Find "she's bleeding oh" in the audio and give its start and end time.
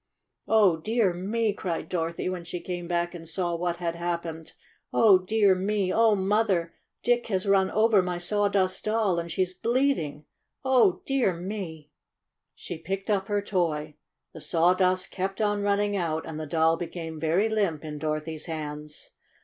9.31-11.03